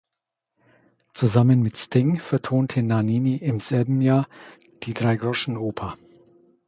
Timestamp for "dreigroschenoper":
4.95-5.95